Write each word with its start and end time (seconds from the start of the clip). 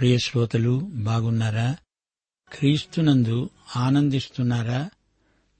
ప్రియ 0.00 0.18
శ్రోతలు 0.18 0.78
బాగున్నారా? 0.94 1.76
క్రీస్తునందు 2.52 3.50
ఆనందిస్తున్నారా? 3.76 4.90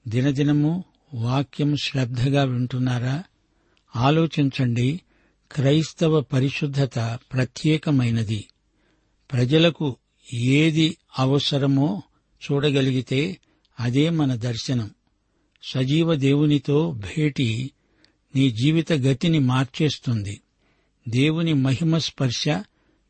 దినదినము 0.07 0.83
వాక్యం 1.13 1.75
శ్రద్ధగా 1.83 2.43
వింటున్నారా? 2.43 3.23
ఆలోచించండి 3.95 5.01
క్రైస్తవ 5.51 6.21
పరిశుద్ధత 6.21 7.19
ప్రత్యేకమైనది. 7.33 8.47
ప్రజలకు 9.31 9.97
ఏది 10.33 10.97
అవసరమో 11.19 12.03
చూడగలిగితే 12.51 13.37
అదే 13.79 14.09
మన 14.09 14.35
దర్శనం. 14.35 14.91
సజీవ 15.63 16.15
దేవునితో 16.15 16.91
భేటీ 16.91 17.71
నీ 18.35 18.51
జీవిత 18.51 18.93
గతిని 18.93 19.39
మార్చేస్తుంది. 19.39 20.41
దేవుని 21.09 21.53
మహిమ 21.53 21.97
స్పర్శ 21.97 22.45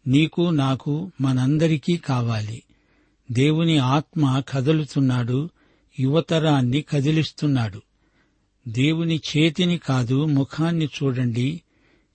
నీకు 0.07 0.41
నాకు 0.41 1.11
మనందరికీ 1.21 1.97
కావాలి. 1.97 2.63
దేవుని 3.31 3.77
ఆత్మ 3.77 4.43
కదులుతున్నాడు 4.49 5.49
యువతరాన్ని 5.99 6.81
కదిలిస్తున్నాడు. 6.81 7.81
దేవుని 8.67 9.15
చేతిని 9.17 9.77
కాదు 9.77 10.25
ముఖాన్ని 10.25 10.85
చూడండి. 10.85 11.61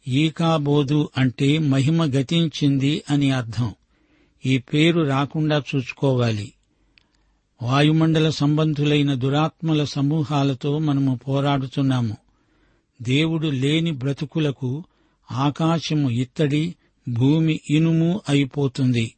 ఈకాబోదు 0.09 1.11
అంటే 1.19 1.59
మహిమ 1.59 2.05
గతించింది 2.05 3.03
అని 3.11 3.31
అర్థం. 3.31 3.75
ఈ 4.47 4.59
పేరు 4.59 5.01
రాకుండా 5.01 5.63
చూసుకోవాలి 5.77 6.53
వాయుమండల 7.63 8.31
సంబంధులైన 8.31 9.15
దురాత్మల 9.15 9.85
సమూహాలతో 9.85 10.79
మనము 10.79 11.21
పోరాడుతున్నాము. 11.29 12.17
దేవుడు 13.03 13.49
లేని 13.49 13.91
బ్రతుకులకు 13.91 14.85
ఆకాశము 15.33 16.11
ఇత్తడి 16.11 16.75
భూమి 17.09 17.61
ఇనుము 17.71 18.21
అయిపోతుంది. 18.29 19.15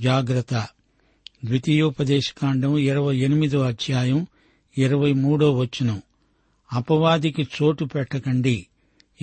జాగ్రత్త. 0.00 0.68
ద్వితీయోపదేశకాండం 1.44 2.78
ఇరవై 2.78 3.16
ఎనిమిదో 3.16 3.60
అధ్యాయం 3.60 4.26
ఇరవై 4.78 5.12
మూడో 5.12 5.52
వచనం. 5.52 6.02
అపవాదికి 6.72 7.42
చోటు 7.42 7.84
పెట్టకండి. 7.84 8.66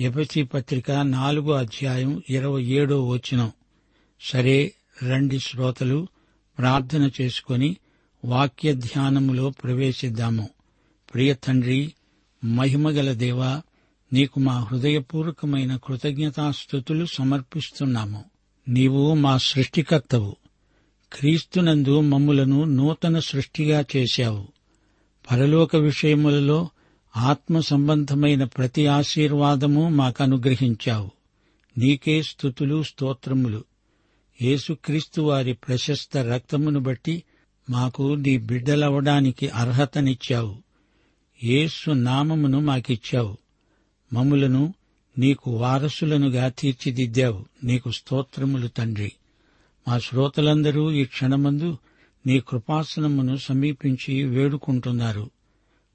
ఎపసి 0.00 0.42
పత్రిక 0.42 0.90
నాలుగో 0.90 1.52
అధ్యాయం 1.52 2.22
ఇరవై 2.30 2.62
ఏడో 2.64 3.08
వచనం. 3.08 3.52
సరే 4.20 4.72
రండి 5.10 5.38
శ్రోతలు 5.38 6.08
ప్రార్థన 6.58 7.10
చేసుకొని 7.20 7.76
వాక్య 8.24 8.74
ధ్యానములో 8.74 9.50
ప్రవేశిద్దాము. 9.50 10.48
ప్రియ 11.14 11.34
తండ్రి 11.34 11.92
మహిమగల 12.44 13.12
దేవా 13.12 13.62
నీకు 14.12 14.40
మా 14.40 14.58
హృదయపూర్వకమైన 14.58 15.76
కృతజ్ఞతాస్థుతులు 15.76 17.06
సమర్పిస్తున్నాము. 17.06 18.24
నీవు 18.68 19.14
మా 19.14 19.38
సృష్టికర్తవు. 19.38 20.36
క్రీస్తునందు 21.12 22.00
మమ్ములను 22.00 22.64
నూతన 22.64 23.18
సృష్టిగా 23.18 23.84
చేశావు. 23.96 24.48
పరలోక 25.30 25.76
విషయములలో 25.76 26.70
ఆత్మ 27.16 27.60
సంబంధమైన 27.60 28.44
ప్రతి 28.44 28.86
ఆశీర్వాదము 28.86 29.88
మాకు 29.88 30.22
అనుగ్రహించావు 30.22 31.10
నీకే 31.78 32.22
స్థుతులు 32.22 32.82
స్తోత్రములు. 32.82 33.64
యేసుక్రీస్తు 34.42 35.20
వారి 35.20 35.52
ప్రశస్త 35.52 36.16
రక్తమును 36.16 36.80
బట్టి 36.80 37.22
మాకు 37.70 38.14
నీ 38.14 38.38
బిడ్డలవడానికి 38.38 39.48
అర్హతనిచ్చావు. 39.48 40.56
యేసు 41.44 41.90
నామమును 41.90 42.60
మాకిచ్చావు. 42.60 43.41
మమ్ములను 44.12 44.74
నీకు 45.18 45.50
వారసులనుగా 45.50 46.48
తీర్చిదిద్దావు. 46.48 47.44
నీకు 47.64 47.90
స్తోత్రములు 47.90 48.68
తండ్రి. 48.68 49.12
మా 49.88 49.98
శ్రోతలందరూ 49.98 50.92
ఈ 50.92 51.04
క్షణమందు 51.04 51.78
నీ 52.26 52.40
కృపాసనమును 52.40 53.36
సమీపించి 53.36 54.24
వేడుకుంటున్నారు. 54.24 55.30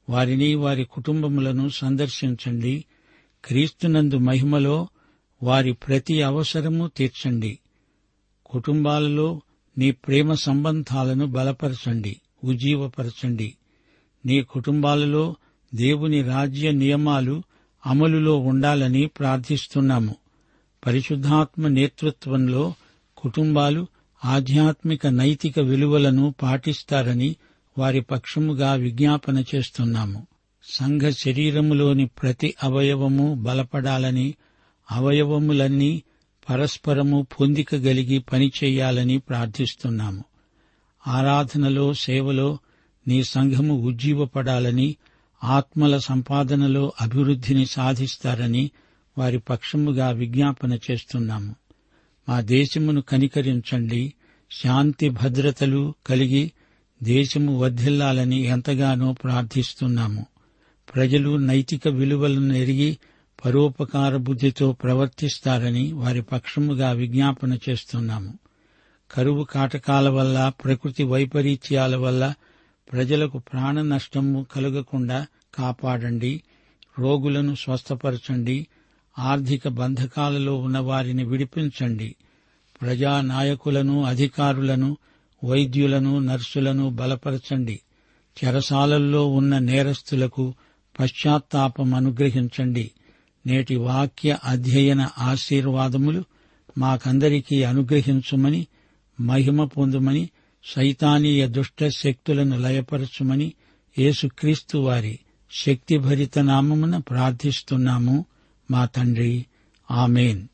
వారిని 0.09 0.55
వారి 0.55 0.85
కుటుంబములను 0.85 1.69
సందర్శించండి. 1.69 2.85
క్రీస్తునందు 3.45 4.17
మహిమలో 4.17 4.87
వారి 5.43 5.73
ప్రతి 5.73 6.21
అవసరము 6.21 6.87
తీర్చండి. 6.87 7.59
కుటుంబాలలో 8.45 9.41
నీ 9.77 9.91
ప్రేమ 9.91 10.33
సంబంధాలను 10.33 11.25
బలపరచండి 11.25 12.21
ఉజ్జీవపరచండి. 12.43 13.53
నీ 14.25 14.41
కుటుంబాలలో 14.41 15.35
దేవుని 15.75 16.21
రాజ్య 16.21 16.71
నియమాలు 16.71 17.43
అమలులో 17.87 18.37
ఉండాలని 18.37 19.07
ప్రార్థిస్తున్నాము. 19.07 20.15
పరిశుద్ధాత్మ 20.85 21.67
నేతృత్వంలో 21.67 22.73
కుటుంబాలు 23.17 23.87
ఆధ్యాత్మిక 24.25 25.07
నైతిక 25.07 25.59
విలువలను 25.59 26.35
పాటిస్తారని 26.41 27.35
వారి 27.77 28.01
పక్షముగా 28.01 28.73
విజ్ఞాపన 28.73 29.43
చేస్తున్నాము. 29.55 30.27
సంఘ 30.63 31.01
శరీరములోని 31.01 32.07
ప్రతి 32.07 32.55
అవయవము 32.63 33.33
బలపడాలని 33.33 34.35
అవయవములన్నీ 34.91 36.03
పరస్పరము 36.49 37.27
పొందికగలిగి 37.41 38.19
పనిచేయాలని 38.19 39.17
ప్రార్థిస్తున్నాము. 39.17 40.23
ఆరాధనలో 41.07 41.93
సేవలో 41.93 42.57
నీ 43.07 43.23
సంఘము 43.23 43.73
ఉజ్జీవపడాలని 43.73 44.95
ఆత్మల 45.43 45.97
సంపాదనలో 45.97 46.93
అభివృద్ధిని 47.01 47.65
సాధిస్తారని 47.65 48.71
వారి 49.17 49.39
పక్షముగా 49.39 50.09
విజ్ఞాపన 50.09 50.77
చేస్తున్నాము. 50.91 51.55
మా 52.29 52.41
దేశమును 52.41 53.01
కనికరించండి. 53.01 54.13
శాంతి 54.51 55.09
భద్రతలు 55.09 55.93
కలిగి 56.07 56.51
దేశము 57.03 57.59
వర్ధిల్లాలని 57.59 58.41
ఎంతగానో 58.41 59.13
ప్రార్థిస్తున్నాము. 59.13 60.25
ప్రజలు 60.95 61.37
నైతిక 61.37 61.87
విలువలను 61.87 62.53
ఎరిగి 62.53 62.97
పరోపకార 63.45 64.17
బుద్ధితో 64.17 64.71
ప్రవర్తిస్తారని 64.71 65.91
వారి 65.91 66.21
పక్షముగా 66.21 66.91
విజ్ఞాపన 66.91 67.57
చేస్తున్నాము. 67.69 68.39
కరువు 69.11 69.43
కాటకాల 69.43 70.09
వల్ల 70.09 70.51
ప్రకృతి 70.63 71.03
వైపరీత్యాల 71.03 71.95
వల్ల 71.95 72.33
ప్రజలకు 72.91 73.37
ప్రాణ 73.37 73.81
నష్టము 73.81 74.45
కలగకుండా 74.51 75.27
కాపాడండి 75.55 76.43
రోగులను 76.99 77.55
స్వస్థపరచండి 77.55 78.67
ఆర్థిక 79.19 79.67
బంధకాలలో 79.67 80.55
ఉన్న 80.55 80.79
వారిని 80.79 81.23
విడిపించండి. 81.23 82.15
ప్రజానాయకులను 82.81 84.03
అధికారులను 84.03 84.97
వైద్యులను 85.43 86.19
నర్సులను 86.19 86.89
బలపరచండి. 86.89 87.79
చెరసాలల్లో 88.43 89.27
ఉన్న 89.27 89.57
నేరస్తులకు 89.57 90.53
పశ్చాత్తాపం 90.99 91.93
అనుగ్రహించండి. 91.93 92.91
నేటి 93.47 93.75
వాక్య 93.75 94.37
అధ్యయన 94.43 95.09
ఆశీర్వాదములు 95.17 96.23
మాకందరికీ 96.77 97.63
అనుగ్రహించుమని 97.63 98.67
మహిమ 99.19 99.65
పొందుమని 99.65 100.29
సైతానీయ 100.67 101.47
దుష్ట 101.47 101.87
శక్తులను 101.87 102.59
లయపరచుమని 102.59 103.53
యేసుక్రీస్తు 103.99 104.77
వారి 104.77 105.19
శక్తిభరిత 105.51 106.39
నామమున 106.39 106.97
ప్రార్థిస్తున్నాము 106.97 108.25
మా 108.71 108.85
తండ్రి. 108.85 109.45
ఆమెన్. 109.91 110.47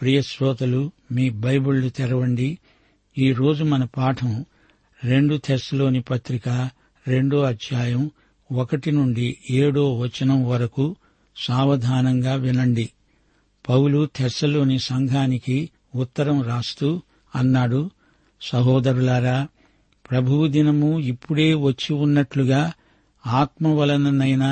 ప్రియ 0.00 0.22
శ్రోతలు 0.22 0.92
మీ 1.12 1.30
బైబిళ్ళు 1.30 1.88
తెరవండి. 1.88 2.58
ఈరోజు 3.18 3.64
మన 3.64 3.84
పాఠం 3.84 4.44
రెండు 5.04 5.36
తెస్సులోని 5.36 6.00
పత్రిక 6.00 6.70
రెండో 7.08 7.40
అధ్యాయం 7.40 8.10
ఒకటి 8.52 8.90
నుండి 8.90 9.36
ఏడో 9.50 9.98
వచనం 9.98 10.48
వరకు 10.48 10.96
సావధానంగా 11.36 12.34
వినండి. 12.34 12.90
పౌలు 13.68 14.08
తెస్సలోని 14.16 14.78
సంఘానికి 14.78 15.70
ఉత్తరం 15.94 16.42
రాస్తూ 16.42 17.02
అన్నాడు 17.36 17.90
సహోదరులారా 18.42 19.36
ప్రభువు 20.04 20.46
దినము 20.46 20.90
ఇప్పుడే 21.00 21.54
వచ్చి 21.60 21.92
ఉన్నట్లుగా 21.94 22.60
ఆత్మ 23.24 23.68
వలననైనా 23.68 24.50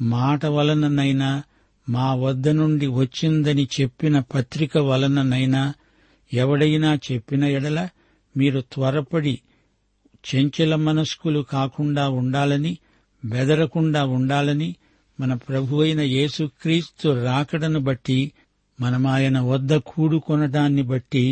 మాట 0.00 0.44
వలననైనా 0.46 1.30
మా 1.88 2.06
వద్ద 2.14 2.48
నుండి 2.48 2.86
వచ్చిందని 2.96 3.64
చెప్పిన 3.80 4.18
పత్రిక 4.28 4.78
వలననైనా 4.82 5.62
ఎవడైనా 6.32 6.90
చెప్పిన 7.08 7.44
ఎడల 7.48 7.80
మీరు 8.34 8.60
త్వరపడి 8.72 9.34
చెంచల 10.24 10.74
మనస్కులు 10.82 11.42
కాకుండా 11.52 12.04
ఉండాలని 12.12 12.72
బెదరకుండా 13.22 14.02
ఉండాలని 14.18 14.70
మన 15.18 15.34
ప్రభువైన 15.48 16.00
యేసుక్రీస్తు 16.10 17.08
రాకడను 17.24 17.80
బట్టి 17.80 18.18
మనమాయన 18.78 19.38
వద్ద 19.46 19.74
కూడుకొనటాన్ని 19.86 20.82
బట్టి 20.82 21.24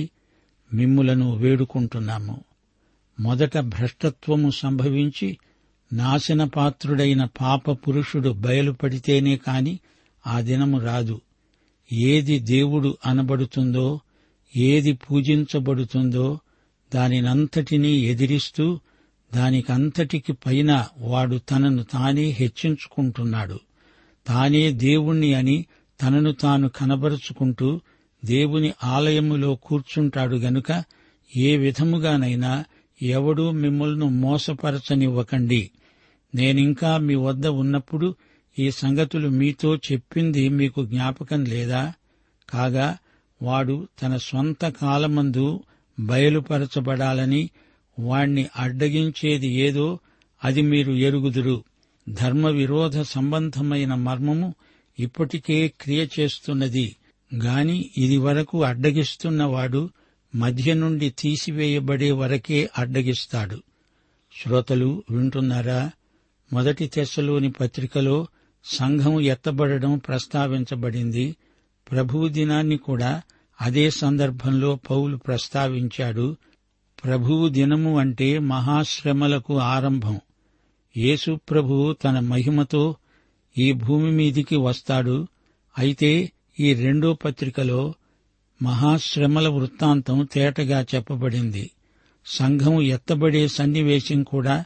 మిమ్ములను 0.75 1.37
వేడుకుంటున్నాము. 1.37 2.45
మొదట 3.21 3.59
భ్రష్టత్వము 3.59 4.51
సంభవించి 4.51 5.39
నాశనపాత్రుడైన 5.93 7.25
పాప 7.25 7.71
పురుషుడు 7.71 8.29
బయలుపడితేనే 8.29 9.37
కాని 9.37 9.79
ఆ 10.27 10.41
దినము 10.41 10.81
రాదు. 10.81 11.21
ఏది 11.93 12.39
దేవుడు 12.39 12.97
అనబడుతుందో 13.07 14.01
ఏది 14.57 14.93
పూజించబడుతుందో 14.93 16.39
దానినంతటినీ 16.95 17.93
ఎదిరిస్తూ 17.93 18.81
దానికంతటికి 19.35 20.33
పైన 20.33 20.87
వాడు 20.99 21.37
తనను 21.37 21.83
తానే 21.83 22.23
హెచ్చించుకుంటున్నాడు. 22.23 23.61
తానే 24.27 24.73
దేవుణ్ణి 24.73 25.35
అని 25.35 25.65
తనను 26.03 26.33
తాను 26.33 26.69
కనబరుచుకుంటూ 26.69 27.81
దేవుని 28.25 28.73
ఆలయములో 28.85 29.55
కూర్చుంటాడు 29.55 30.37
గనుక 30.37 30.85
ఏ 31.37 31.57
విధముగానైనా 31.57 32.65
ఎవడూ 33.03 33.51
మిమ్మల్ని 33.51 34.05
మోసపరచనివ్వకండి. 34.05 35.71
నేనింకా 36.35 36.97
మీ 36.97 37.15
వద్ద 37.15 37.47
ఉన్నప్పుడు 37.47 38.17
ఈ 38.59 38.71
సంగతులు 38.71 39.29
మీతో 39.29 39.77
చెప్పింది 39.77 40.49
మీకు 40.49 40.87
జ్ఞాపకం 40.87 41.45
లేదా? 41.45 41.93
కాగా 42.51 42.99
వాడు 43.43 43.89
తన 44.03 44.17
స్వంత 44.17 44.69
కాలమందు 44.69 45.63
బయలుపరచబడాలని 46.01 47.51
వాణ్ణి 47.99 48.47
అడ్డగించేది 48.57 49.49
ఏదో 49.49 49.99
అది 50.45 50.63
మీరు 50.63 50.93
ఎరుగుదురు. 50.93 51.65
ధర్మ 52.09 52.49
విరోధ 52.49 53.01
సంబంధమైన 53.01 53.95
మర్మము 53.95 54.55
ఇప్పటికే 54.99 55.73
క్రియ 55.81 56.07
చేస్తున్నది. 56.21 56.97
గాని 57.35 57.91
ఇది 57.99 58.17
వరకు 58.17 58.65
అడ్డగిస్తున్నవాడు 58.65 59.91
మధ్య 60.35 60.75
నుండి 60.75 61.11
తీసివేయబడే 61.11 62.11
వరకే 62.11 62.71
అడ్డగిస్తాడు. 62.79 63.63
శ్రోతలు 64.43 65.05
వింటున్నారా? 65.11 65.91
మొదటి 66.53 66.87
తెశలోని 66.89 67.51
పత్రికలో 67.51 68.27
సంఘం 68.65 69.21
ఎత్తబడడం 69.21 69.99
ప్రస్తావించబడింది. 69.99 71.37
ప్రభువు 71.91 72.29
దినాన్ని 72.29 72.77
కూడా 72.77 73.23
అదే 73.61 73.91
సందర్భంలో 73.91 74.79
పౌలు 74.91 75.17
ప్రస్తావించాడు. 75.17 76.37
ప్రభువు 77.05 77.49
దినము 77.49 77.99
అంటే 77.99 78.39
మహాశ్రమలకు 78.39 79.59
ఆరంభం. 79.59 80.21
యేసు 80.97 81.39
ప్రభువు 81.51 81.93
తన 81.93 82.21
మహిమతో 82.21 82.97
ఈ 83.59 83.73
భూమి 83.73 84.11
మీదికి 84.11 84.57
వస్తాడు. 84.57 85.29
అయితే 85.79 86.33
ఈ 86.61 86.75
రెండో 86.75 87.13
పత్రికలో 87.13 87.95
మహాశ్రమల 88.63 89.49
వృత్తాంతం 89.49 90.29
తేటగా 90.33 90.87
చెప్పబడింది. 90.95 91.71
సంఘం 92.27 92.83
ఎత్తబడే 92.83 93.49
సన్నివేశం 93.49 94.23
కూడా 94.23 94.65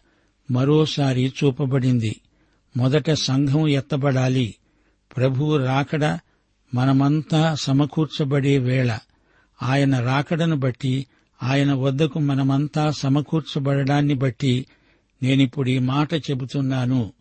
మరోసారి 0.51 1.33
చూపబడింది. 1.45 2.21
మొదట 2.77 3.11
సంఘం 3.11 3.69
ఎత్తబడాలి. 3.69 4.55
ప్రభువు 5.17 5.57
రాకడ 5.57 6.19
మనమంతా 6.75 7.55
సమకూర్చబడే 7.55 8.59
వేళ. 8.59 8.99
ఆయన 9.63 10.01
రాకడను 10.01 10.57
బట్టి 10.57 11.07
ఆయన 11.43 11.73
వద్దకు 11.73 12.19
మనమంతా 12.19 12.91
సమకూర్చబడడాన్ని 12.91 14.15
బట్టి 14.15 14.67
నేనిప్పుడు 15.23 15.71
ఈ 15.71 15.79
మాట 15.79 16.15
చెబుతున్నాను. 16.15 17.13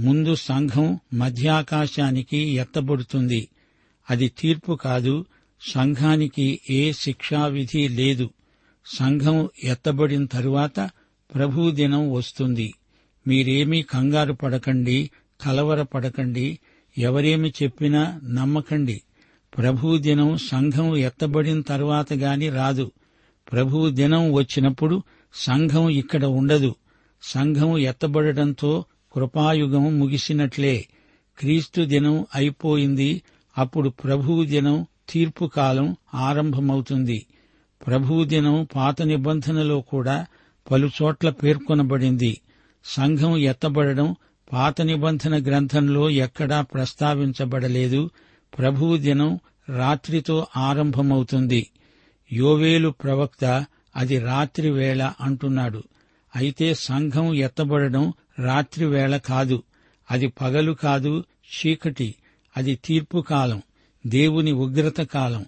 ముందు 0.00 0.34
సంఘం 0.34 1.00
మధ్యాకాశానికి 1.14 2.36
ఎత్తబడుతుంది. 2.36 3.48
అది 4.10 4.28
తీర్పు 4.28 4.72
కాదు. 4.74 5.24
సంఘానికి 5.74 6.60
ఏ 6.70 6.92
శిక్షావిధి 6.92 7.88
లేదు. 7.88 8.30
సంఘం 8.86 9.48
ఎత్తబడిన 9.64 10.26
తరువాత 10.26 10.90
ప్రభు 11.34 11.70
దినం 11.70 12.12
వస్తుంది. 12.12 12.74
మీరేమీ 13.26 13.82
కంగారు 13.82 14.32
పడకండి 14.32 15.10
కలవర 15.40 15.82
పడకండి 15.82 16.58
ఎవరేమి 16.98 17.52
చెప్పినా 17.62 18.20
నమ్మకండి. 18.24 19.02
ప్రభు 19.58 19.98
దినం 19.98 20.36
సంఘం 20.36 20.96
ఎత్తబడిన 20.96 21.60
తరువాత 21.60 22.12
గాని 22.12 22.48
రాదు. 22.48 22.90
ప్రభు 23.52 23.90
దినం 23.90 24.32
వచ్చినప్పుడు 24.32 25.02
సంఘం 25.34 25.88
ఇక్కడ 25.88 26.24
ఉండదు. 26.24 26.74
సంఘం 27.22 27.78
ఎత్తబడటంతో 27.78 28.84
కృపాయుగం 29.12 29.98
ముగిసినట్లే. 29.98 30.86
క్రీస్తు 31.38 31.80
దినం 31.80 32.26
అయిపోయింది. 32.34 33.22
అప్పుడు 33.58 33.88
ప్రభువు 33.88 34.44
దినం 34.44 34.86
తీర్పు 35.08 35.46
కాలం 35.46 35.96
ఆరంభమవుతుంది. 36.14 37.26
ప్రభువు 37.86 38.24
దినం 38.24 38.68
పాత 38.76 39.02
నిబంధనలో 39.02 39.80
కూడా 39.80 40.26
పలుచోట్ల 40.70 41.30
పేర్కొనబడింది. 41.30 42.40
సంఘం 42.84 43.36
ఎత్తబడడం 43.36 44.16
పాత 44.52 44.80
నిబంధన 44.80 45.42
గ్రంథంలో 45.42 46.10
ఎక్కడా 46.10 46.60
ప్రస్తావించబడలేదు. 46.60 48.10
ప్రభువు 48.58 48.96
దినం 48.96 49.38
రాత్రితో 49.76 50.46
ఆరంభమవుతుంది. 50.56 51.70
యోవేలు 52.32 52.88
ప్రవక్త 52.88 53.66
అది 53.96 54.18
రాత్రి 54.18 54.70
వేళ 54.70 55.12
అంటున్నాడు. 55.20 55.82
అయితే 56.36 56.74
సంఘం 56.74 57.34
ఎత్తబడడం 57.34 58.12
రాత్రి 58.38 58.84
వేళ 58.84 59.16
కాదు. 59.16 59.62
అది 60.10 60.26
పగలు 60.26 60.72
కాదు 60.72 61.24
చీకటి. 61.44 62.14
అది 62.56 62.76
తీర్పు 62.84 63.20
కాలం 63.20 63.62
దేవుని 64.06 64.52
ఉగ్రత 64.52 65.00
కాలం. 65.00 65.46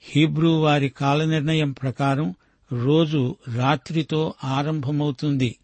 హీబ్రూ 0.00 0.60
వారి 0.60 0.88
కాల 0.88 1.24
నిర్ణయం 1.24 1.72
ప్రకారం 1.72 2.34
రోజు 2.72 3.36
రాత్రితో 3.56 4.34
ఆరంభమవుతుంది. 4.44 5.56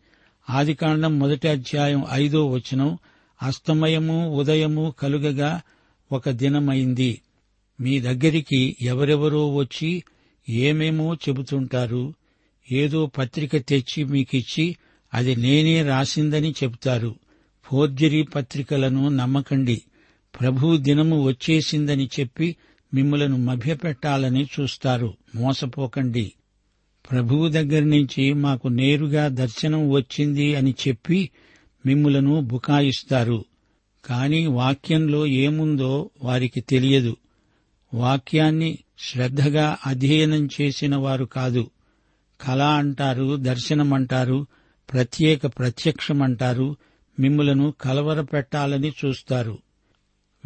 ఆదికాండం 0.51 1.19
మొదటి 1.19 1.49
అధ్యాయం 1.49 2.05
ఐదో 2.13 2.47
వచనం 2.47 2.99
అస్తమయము 3.43 4.37
ఉదయము 4.37 4.95
కలుగగా 4.99 5.61
ఒక 6.13 6.31
దినమైంది. 6.31 7.21
మీ 7.81 8.01
దగ్గరికి 8.01 8.77
ఎవరెవరో 8.81 9.55
వచ్చి 9.55 10.05
ఏమేమో 10.49 11.15
చెబుతుంటారు? 11.15 12.15
ఏదో 12.73 13.07
పత్రిక 13.07 13.57
తెచ్చి 13.57 14.05
మీకిచ్చి 14.05 14.77
అది 15.15 15.37
నేనే 15.37 15.83
రాసిందని 15.83 16.51
చెబుతారు. 16.51 17.15
ఫోర్జరీ 17.65 18.23
పత్రికలను 18.23 19.09
నమ్మకండి. 19.09 19.83
ప్రభు 20.41 20.77
దినము 20.77 21.23
వచ్చేసిందని 21.25 22.11
చెప్పి 22.21 22.57
మిమ్మలను 22.95 23.37
మభ్యపెట్టాలని 23.37 24.49
చూస్తారు. 24.61 25.15
మోసపోకండి. 25.35 26.33
ప్రభువు 27.11 27.49
దగ్గర 27.49 27.83
నుంచి 27.83 28.33
మాకు 28.33 28.69
నేరుగా 28.69 29.29
దర్శనం 29.29 29.91
వచ్చింది 29.91 30.55
అని 30.55 30.75
చెప్పి 30.89 31.31
మిమ్ములను 31.87 32.41
బుకాయిస్తారు. 32.41 33.45
కాని 34.05 34.47
వాక్యంలో 34.47 35.27
ఏముందో 35.27 36.11
వారికి 36.23 36.61
తెలియదు. 36.61 37.17
వాక్యాన్ని 37.95 38.79
శ్రద్ధగా 38.99 39.77
అధ్యయనం 39.87 40.49
చేసిన 40.61 40.97
వారు 40.97 41.25
కాదు. 41.25 41.71
కళ 42.41 42.63
అంటారు 42.63 43.37
దర్శనమంటారు 43.37 44.47
ప్రత్యేక 44.93 45.47
ప్రత్యక్షమంటారు 45.47 46.77
మిమ్ములను 47.21 47.75
కలవరపెట్టాలని 47.81 48.93
చూస్తారు. 49.05 49.59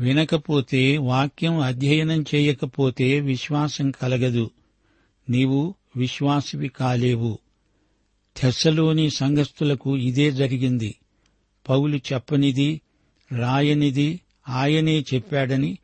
వినకపోతే 0.01 0.99
వాక్యం 0.99 1.59
అధ్యయనం 1.59 2.25
చేయకపోతే 2.35 3.21
విశ్వాసం 3.21 3.91
కలగదు. 3.91 4.51
నీవు 5.31 5.75
విశ్వాసివి 5.97 6.69
కాలేవు. 6.69 7.39
తెస్సలోని 8.37 9.11
సంఘస్థులకు 9.11 9.97
ఇదే 9.97 10.33
జరిగింది. 10.33 10.95
పౌలు 11.69 11.97
చెప్పనిది 11.97 12.81
రాయనిది 13.39 14.21
ఆయనే 14.49 15.05
చెప్పాడని 15.15 15.79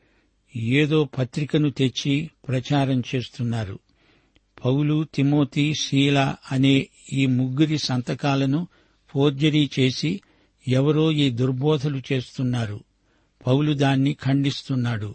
ఏదో 0.56 1.04
పత్రికను 1.04 1.70
తెచ్చి 1.70 2.30
ప్రచారం 2.48 3.02
చేస్తున్నారు. 3.14 3.78
పౌలు 4.64 5.06
తిమోతి 5.14 5.74
శీల 5.74 6.34
అనే 6.52 6.88
ఈ 7.12 7.26
ముగ్గురి 7.26 7.78
సంతకాలను 7.78 8.68
ఫోర్జరీ 9.08 9.70
చేసి 9.78 10.20
ఎవరో 10.68 11.12
ఈ 11.12 11.30
దుర్బోధలు 11.30 12.02
చేస్తున్నారు. 12.12 12.84
పౌలు 13.46 13.72
దాన్ని 13.72 14.14
ఖండిస్తున్నాడు. 14.14 15.14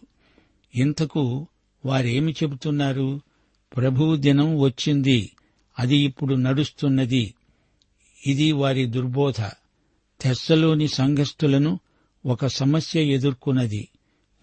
ఇంతకు 0.76 1.48
వారేమి 1.86 2.32
చెబుతున్నారు? 2.32 3.22
ప్రభువు 3.78 4.16
దినం 4.16 4.60
వచ్చింది. 4.60 5.32
అది 5.80 5.98
ఇప్పుడు 5.98 6.36
నడుస్తున్నది. 6.36 7.34
ఇది 8.28 8.52
వారి 8.52 8.86
దుర్బోధ. 8.86 9.42
తెస్సలోని 10.22 10.88
సంఘస్థులను 10.88 11.80
ఒక 12.26 12.46
సమస్య 12.46 13.04
ఎదుర్కొన్నది. 13.04 13.88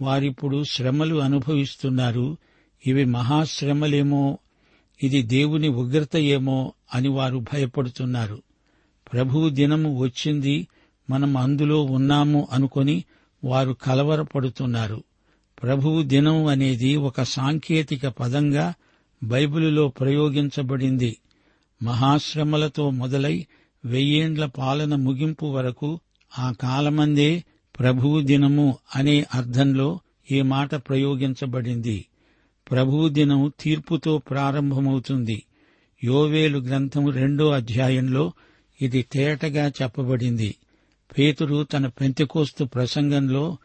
వారిప్పుడు 0.02 0.64
శ్రమలు 0.64 1.16
అనుభవిస్తున్నారు. 1.16 2.36
ఇవి 2.86 3.04
మహాశ్రమలేమో? 3.04 4.38
ఇది 5.02 5.22
దేవుని 5.22 5.68
ఉగ్రత 5.68 6.16
ఏమో? 6.16 6.72
అని 6.94 7.08
వారు 7.08 7.38
భయపడుతున్నారు. 7.38 8.42
ప్రభువు 9.12 9.48
దినము 9.48 9.98
వచ్చింది. 9.98 10.66
మనం 11.10 11.36
అందులో 11.36 11.84
ఉన్నాము 11.84 12.48
అనుకొని 12.52 13.04
వారు 13.44 13.72
కలవరపడుతున్నారు. 13.72 15.02
ప్రభువు 15.62 16.02
దినం 16.02 16.46
అనేది 16.46 16.96
ఒక 16.96 17.22
సాంకేతిక 17.22 18.06
పదంగా 18.06 18.74
బైబిలులో 19.22 19.88
ప్రయోగించబడింది. 19.88 21.16
మహాశ్రమలతో 21.82 22.90
మొదలై 22.90 23.46
వెయ్యేండ్ల 23.84 24.46
పాలన 24.46 24.94
ముగింపు 24.94 25.46
వరకు 25.46 26.00
ఆ 26.38 26.52
కాలమందే 26.52 27.44
ప్రభువు 27.78 28.20
దినము 28.20 28.78
అనే 28.96 29.26
అర్థంలో 29.34 30.00
ఈ 30.30 30.42
మాట 30.42 30.74
ప్రయోగించబడింది. 30.74 32.06
ప్రభువు 32.70 33.08
దినం 33.08 33.52
తీర్పుతో 33.60 34.18
ప్రారంభమవుతుంది. 34.18 35.42
యోవేలు 36.04 36.58
గ్రంథం 36.58 37.10
రెండో 37.10 37.50
అధ్యాయంలో 37.50 38.32
ఇది 38.82 39.02
తేటగా 39.02 39.68
చెప్పబడింది. 39.68 40.54
పేతురు 41.18 41.64
తన 41.64 41.86
పెంతికోస్తు 41.86 42.64
ప్రసంగంలో 42.64 43.56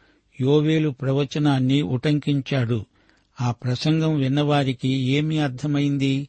యోవేలు 0.42 0.90
ప్రవచనాన్ని 0.90 1.82
ఉటంకించాడు. 1.82 2.86
ఆ 3.42 3.52
ప్రసంగం 3.52 4.18
విన్నవారికి 4.18 4.90
ఏమి 4.90 5.40
అర్థమైంది? 5.40 6.28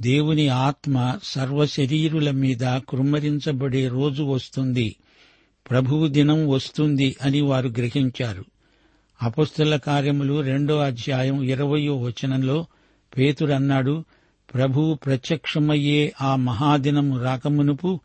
దేవుని 0.00 0.48
ఆత్మ 0.48 1.18
సర్వశరీరుల 1.22 2.30
మీద 2.30 2.60
కృమ్మరించబడే 2.62 3.88
రోజు 3.88 4.22
వస్తుంది. 4.22 4.96
ప్రభువు 5.70 6.06
దినం 6.08 6.48
వస్తుంది 6.48 7.16
అని 7.22 7.40
వారు 7.40 7.68
గ్రహించారు. 7.68 8.44
అపుస్తల 9.22 9.76
కార్యములు 9.76 10.40
రెండో 10.40 10.78
అధ్యాయం 10.78 11.42
ఇరవయో 11.42 11.96
వచనంలో 11.96 12.66
పేతురన్నాడు 13.18 14.04
ప్రభువు 14.54 14.94
ప్రత్యక్షమయ్యే 14.94 16.12
ఆ 16.20 16.36
మహాదినము 16.36 17.22
రాకమునుపు 17.22 18.00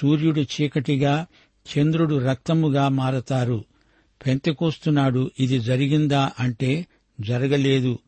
సూర్యుడు 0.00 0.40
చీకటిగా 0.40 1.26
చంద్రుడు 1.78 2.18
రక్తముగా 2.18 2.88
మారతారు. 2.88 3.64
పెంతెకోస్తున్నాడు 4.26 5.30
ఇది 5.40 5.60
జరిగిందా 5.60 6.30
అంటే 6.40 6.86
జరగలేదు. 7.20 7.98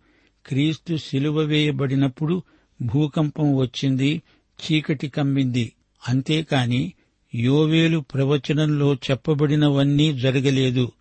క్రీస్తు 0.47 0.97
సిలువ 0.97 1.41
వేయబడినప్పుడు 1.41 2.43
భూకంపం 2.83 3.57
వచ్చింది 3.57 4.23
చీకటి 4.63 5.09
కమ్మింది. 5.09 5.73
అంతేకాని 6.09 6.93
యోవేలు 7.35 7.99
ప్రవచనంలో 7.99 8.95
చెప్పబడినవన్నీ 8.95 10.13
జరగలేదు. 10.13 10.93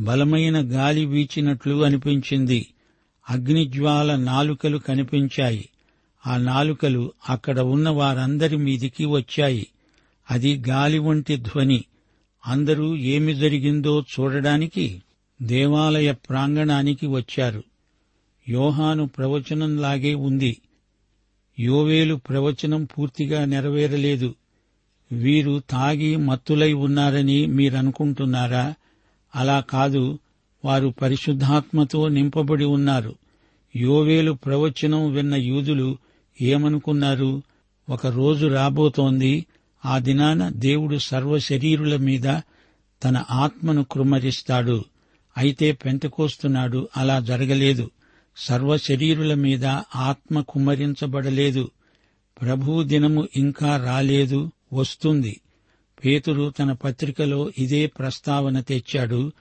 బలమైన 0.00 0.74
గాలి 0.74 1.04
వీచినట్లు 1.04 1.84
అనిపించింది. 1.84 2.66
అగ్నిజ్వాల 3.30 4.16
నాలుకలు 4.16 4.78
కనిపించాయి. 4.78 5.68
ఆ 6.26 6.36
నాలుకలు 6.36 7.12
అక్కడ 7.28 7.60
ఉన్న 7.60 7.88
వారందరి 7.88 8.56
మీదికి 8.56 9.04
వచ్చాయి. 9.04 9.66
అది 10.30 10.62
గాలి 10.68 10.98
వంటి 10.98 11.36
ధ్వని. 11.36 11.84
అందరూ 12.46 12.96
ఏమి 12.96 13.34
జరిగిందో 13.34 14.00
చూడడానికి 14.00 15.02
దేవాలయ 15.42 16.12
ప్రాంగణానికి 16.12 17.06
వచ్చారు. 17.06 17.62
యోహాను 18.48 19.08
ప్రవచనంలాగే 19.08 20.14
ఉంది. 20.14 20.60
యోవేలు 21.60 22.14
ప్రవచనం 22.14 22.84
పూర్తిగా 22.84 23.44
నెరవేరలేదు. 23.44 24.34
వీరు 25.12 25.62
తాగి 25.70 26.16
మత్తులై 26.16 26.72
ఉన్నారని 26.72 27.46
మీరనుకుంటున్నారా? 27.46 28.74
అలా 29.36 29.60
కాదు. 29.60 30.18
వారు 30.64 30.94
పరిశుద్ధాత్మతో 31.02 32.08
నింపబడి 32.08 32.64
ఉన్నారు. 32.64 33.14
యోవేలు 33.76 34.32
ప్రవచనం 34.32 35.12
విన్న 35.12 35.34
యూదులు 35.34 35.96
ఏమనుకున్నారు? 36.40 37.42
ఒక 37.90 38.06
రోజు 38.06 38.46
రాబోతోంది. 38.46 39.46
ఆ 39.84 39.98
దినాన 39.98 40.48
దేవుడు 40.48 40.98
సర్వశరీరుల 40.98 41.96
మీద 41.96 42.40
తన 43.04 43.24
ఆత్మను 43.30 43.84
కృమ్మరిస్తాడు 43.84 44.84
అయితే 45.36 45.72
పెంతకోస్తున్నాడు 45.72 46.88
అలా 46.96 47.20
జరగలేదు. 47.20 47.90
సర్వశరీరుల 48.36 49.34
మీద 49.34 49.66
ఆత్మ 49.96 50.40
కుమ్మరించబడలేదు. 50.40 51.70
ప్రభువు 52.40 52.82
దినము 52.82 53.28
ఇంకా 53.36 53.84
రాలేదు 53.84 54.50
వస్తుంది. 54.72 55.40
పేతురు 56.04 56.50
తన 56.58 56.72
పత్రికలో 56.72 57.52
ఇదే 57.58 57.86
ప్రస్తావన 57.86 58.60
తెచ్చాడు. 58.60 59.32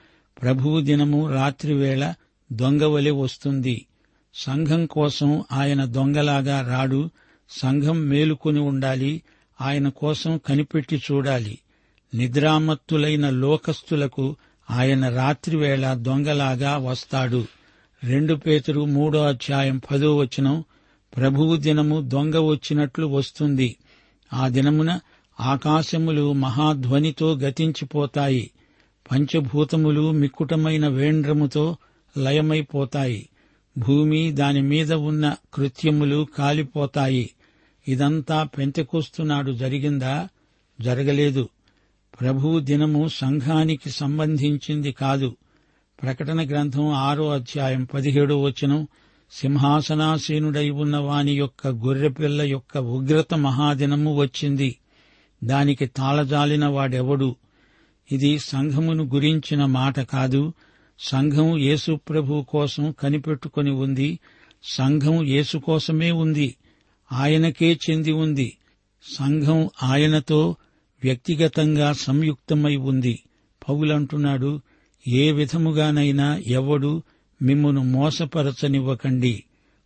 ప్రభువు 0.42 0.82
దినము 0.82 1.32
రాత్రివేళ 1.32 2.14
దొంగవలె 2.52 3.12
వస్తుంది. 3.12 3.86
సంఘం 4.34 4.86
కోసం 4.86 5.44
ఆయన 5.52 5.86
దొంగలాగా 5.86 6.78
రాడు. 6.78 7.10
సంఘం 7.50 8.02
మేలుకొని 8.02 8.60
ఉండాలి. 8.60 9.22
ఆయన 9.62 9.90
కోసం 9.90 10.38
కనిపెట్టి 10.38 11.02
చూడాలి. 11.12 11.60
నిద్రామత్తులైన 12.16 13.30
లోకస్తులకు 13.30 14.36
ఆయన 14.70 15.10
రాత్రివేళ 15.10 15.94
దొంగలాగా 15.94 16.78
వస్తాడు. 16.78 17.46
రెండు 18.04 18.34
పేతురు 18.34 18.86
మూడో 18.86 19.24
అధ్యాయం 19.24 19.82
పదో 19.92 20.18
వచనం 20.18 20.64
ప్రభువు 21.18 21.56
దినము 21.56 22.02
దొంగ 22.02 22.38
వచ్చినట్లు 22.38 23.06
వస్తుంది. 23.06 23.76
ఆ 24.34 24.48
దినమున 24.48 25.00
ఆకాశములు 25.40 26.34
మహాధ్వనితో 26.34 27.34
గతించిపోతాయి. 27.36 28.52
పంచభూతములు 29.12 30.12
మిక్కుటమైన 30.12 30.88
వేండ్రముతో 30.88 31.78
లయమైపోతాయి. 32.18 33.30
భూమి 33.78 34.32
దాని 34.32 34.62
మీద 34.62 34.94
ఉన్న 34.94 35.36
కృత్యములు 35.54 36.28
కాలిపోతాయి. 36.38 37.30
ఇదంతా 37.90 38.44
పెంతెకొస్తున్నాడు 38.44 39.52
జరిగిందా? 39.52 40.28
జరగలేదు. 40.82 41.50
ప్రభువు 42.22 42.60
దినము 42.60 43.08
సంఘానికి 43.08 43.90
సంబంధించింది 43.90 44.92
కాదు. 44.92 45.36
ప్రకటన 46.04 46.50
గ్రంథం 46.50 46.88
ఆరో 46.88 47.30
అధ్యాయం 47.30 47.84
పదిహేడో 47.84 48.42
వచనం 48.42 48.88
సింహాసనాసీనుడై 49.32 50.70
ఉన్న 50.70 50.98
వాని 50.98 51.32
యొక్క 51.32 51.68
గొర్రెపిల్ల 51.68 52.42
యొక్క 52.42 52.78
ఉగ్రత 52.78 53.34
మహాదినము 53.34 54.16
వచ్చింది. 54.18 54.76
దానికి 55.44 55.86
తాళజాలిన 55.86 56.66
వాడెవడు? 56.66 57.36
ఇది 58.12 58.40
సంఘమును 58.40 59.04
గురించిన 59.04 59.66
మాట 59.66 60.00
కాదు. 60.00 60.54
సంఘం 61.00 61.58
యేసుప్రభు 61.58 62.46
కోసం 62.50 62.92
కనిపెట్టుకుని 62.92 63.72
ఉంది. 63.72 64.20
సంఘం 64.64 65.24
యేసు 65.24 65.58
కోసమే 65.58 66.12
ఉంది. 66.12 66.56
ఆయనకే 67.12 67.80
చెంది 67.90 68.12
ఉంది. 68.12 68.58
సంఘం 69.18 69.70
ఆయనతో 69.84 70.56
వ్యక్తిగతంగా 71.04 71.94
సంయుక్తమై 71.94 72.76
ఉంది. 72.76 73.24
పౌలంటున్నాడు 73.70 74.62
ఏ 75.08 75.32
విధముగానైనా 75.32 76.38
ఎవడు 76.38 77.04
మిమ్మను 77.42 77.84
మోసపరచనివ్వకండి. 77.84 79.44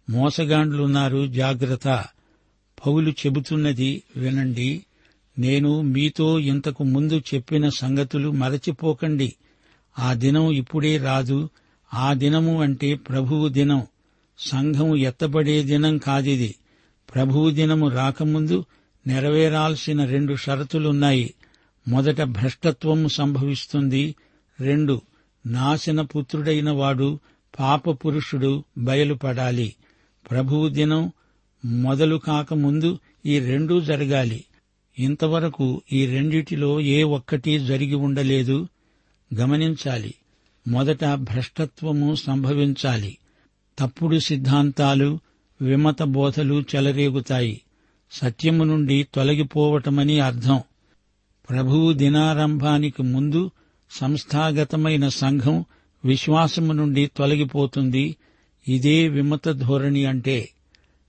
మోసగాండ్లున్నారు 0.10 1.28
జాగ్రత్త. 1.28 2.06
పౌలు 2.88 3.12
చెబుతున్నది 3.12 4.04
వినండి. 4.18 4.86
నేను 5.40 5.82
మీతో 5.82 6.40
ఇంతకు 6.40 6.84
ముందు 6.84 7.22
చెప్పిన 7.34 7.70
సంగతులు 7.70 8.32
మరచిపోకండి. 8.32 9.34
ఆ 10.00 10.14
దినం 10.14 10.52
ఇప్పుడే 10.52 10.98
రాదు. 10.98 11.50
ఆ 11.94 12.14
దినము 12.14 12.62
అంటే 12.62 12.96
ప్రభువు 12.96 13.48
దినం. 13.48 13.88
సంఘం 14.40 14.96
ఎత్తబడే 14.96 15.64
దినం 15.64 15.98
కాదిది. 15.98 16.56
ప్రభువు 17.16 17.50
దినము 17.50 17.90
రాకముందు 17.90 18.66
నెరవేరాల్సిన 19.08 20.06
రెండు 20.06 20.36
షరతులున్నాయి. 20.36 21.34
మొదట 21.88 22.22
భ్రష్టత్వము 22.22 23.08
సంభవిస్తుంది. 23.08 24.16
రెండు 24.60 25.02
నాశన 25.46 26.02
పుత్రుడైన 26.02 26.72
వాడు 26.72 27.20
పాప 27.60 27.90
పురుషుడు 27.90 28.64
బయలుపడాలి. 28.78 29.76
ప్రభువు 30.32 30.70
దినం 30.70 31.12
మొదలు 31.66 32.16
కాకముందు 32.16 33.00
ఈ 33.26 33.40
రెండూ 33.40 33.82
జరగాలి. 33.82 34.44
ఇంతవరకు 35.00 35.82
ఈ 35.92 36.06
రెండిటిలో 36.06 36.82
ఏ 36.82 37.04
ఒక్కటి 37.04 37.60
జరిగి 37.60 37.96
ఉండలేదు. 37.96 38.68
గమనించాలి. 39.36 40.14
మొదట 40.68 41.06
భ్రష్టత్వము 41.06 42.16
సంభవించాలి. 42.16 43.18
తప్పుడు 43.80 44.20
సిద్ధాంతాలు 44.20 45.20
విమత 45.64 46.04
బోధలు 46.04 46.64
చెలరేగుతాయి. 46.76 47.62
సత్యము 48.12 48.64
నుండి 48.64 49.08
తొలగిపోవటమని 49.14 50.20
అర్థం. 50.20 50.62
ప్రభువు 51.50 51.94
దినారంభానికి 51.94 53.04
ముందు 53.04 53.52
సంస్థాగతమైన 53.92 55.08
సంఘం 55.08 55.66
విశ్వాసము 56.06 56.74
నుండి 56.74 57.12
తొలగిపోతుంది. 57.18 58.16
ఇదే 58.68 59.08
విమత 59.08 59.50
ధోరణి 59.50 60.06
అంటే. 60.06 60.50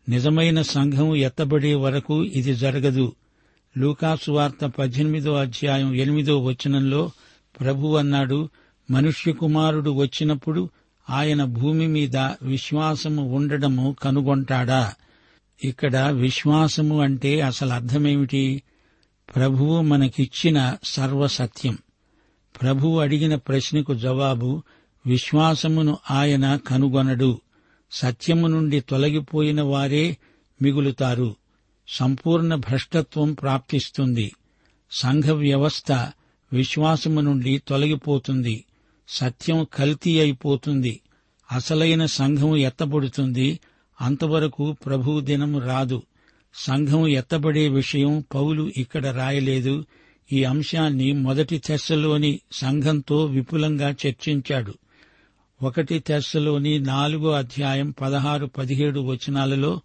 నిజమైన 0.08 0.62
సంఘం 0.62 1.16
ఎత్తబడే 1.16 1.74
వరకు 1.74 2.24
ఇది 2.24 2.54
జరగదు. 2.54 3.12
లూకాసు 3.78 4.30
వార్త 4.30 4.66
పద్దెనిమిదో 4.66 5.34
అధ్యాయం 5.34 5.94
ఎనిమిదో 5.94 6.44
వచనంలో 6.44 7.10
ప్రభు 7.60 7.96
అన్నాడు 7.96 8.48
మనుష్య 8.90 9.32
కుమారుడు 9.32 9.90
వచ్చినప్పుడు 9.90 10.70
ఆయన 11.10 11.44
భూమి 11.44 11.86
మీద 11.86 12.16
విశ్వాసము 12.16 13.36
ఉండడము 13.36 13.96
కనుగొంటాడా? 14.02 14.92
ఇక్కడ 15.64 15.96
విశ్వాసము 15.96 17.00
అంటే 17.00 17.40
అసలు 17.40 17.72
అర్థమేమిటి? 17.72 18.62
ప్రభువు 19.36 19.80
మనకిచ్చిన 19.80 20.76
సర్వసత్యం. 20.84 21.78
ప్రభువు 22.62 23.00
అడిగిన 23.00 23.34
ప్రశ్నకు 23.34 23.94
జవాబు 23.94 24.62
విశ్వాసమును 25.06 25.98
ఆయన 26.10 26.56
కనుగొనడు. 26.56 27.40
సత్యము 27.92 28.46
నుండి 28.46 28.80
తొలగిపోయిన 28.80 29.62
వారే 29.62 30.16
మిగులుతారు. 30.62 31.36
సంపూర్ణ 31.88 32.54
భ్రష్టత్వం 32.54 33.32
ప్రాప్తిస్తుంది. 33.32 34.32
సంఘ 34.90 35.24
వ్యవస్థ 35.24 35.92
విశ్వాసము 36.52 37.20
నుండి 37.20 37.62
తొలగిపోతుంది. 37.68 38.64
సత్యం 39.08 39.66
కల్తీ 39.74 40.20
అయిపోతుంది. 40.20 41.00
అసలైన 41.52 42.06
సంఘం 42.06 42.56
ఎత్తబడుతుంది. 42.56 43.60
అంతవరకు 44.00 44.72
ప్రభు 44.72 45.20
దినం 45.20 45.60
రాదు. 45.60 46.02
సంఘం 46.54 47.08
ఎత్తబడే 47.08 47.68
విషయం 47.68 48.24
పౌలు 48.34 48.72
ఇక్కడ 48.76 49.06
రాయలేదు. 49.06 49.84
ఈ 50.32 50.44
అంశాన్ని 50.44 51.12
మొదటి 51.12 51.58
తెస్సలోని 51.58 52.40
సంఘంతో 52.52 53.24
విపులంగా 53.24 53.90
చర్చించాడు. 53.90 54.74
ఒకటి 55.62 55.98
తెస్సలోని 55.98 56.78
నాలుగో 56.78 57.30
అధ్యాయం 57.30 57.90
పదహారు 57.90 58.46
పదిహేడు 58.46 59.00
వచనాలలో 59.00 59.80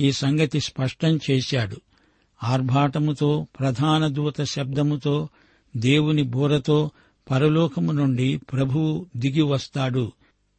ఈ 0.00 0.12
సంగతి 0.12 0.60
స్పష్టం 0.60 1.20
చేశాడు. 1.30 1.76
ఆర్భాటముతో 2.44 3.46
ప్రధాన 3.60 4.06
దూత 4.06 4.42
శబ్దముతో 4.42 5.28
దేవుని 5.76 6.22
బోరతో 6.22 6.90
పరలోకము 7.30 7.92
నుండి 7.92 8.36
ప్రభువు 8.52 9.06
దిగి 9.16 9.42
వస్తాడు 9.42 10.12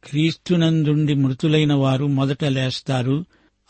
క్రీస్తునందుండి 0.04 1.14
మృతులైన 1.14 1.72
వారు 1.72 2.06
మొదట 2.06 2.44
లేస్తారు. 2.44 3.24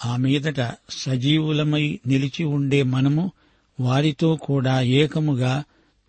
ఆ 0.04 0.16
మీదట 0.16 0.74
సజీవులమై 0.90 2.00
నిలిచి 2.06 2.44
ఉండే 2.44 2.82
మనము 2.82 3.32
వారితో 3.80 4.36
కూడా 4.36 4.80
ఏకముగా 4.80 5.64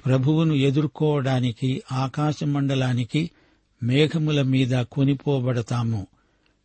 ప్రభువును 0.06 0.54
ఎదుర్కోవడానికి 0.54 1.84
ఆకాశమండలానికి 1.92 3.32
మేఘముల 3.84 4.42
మీద 4.42 4.82
కొనిపోబడతాము. 4.82 6.08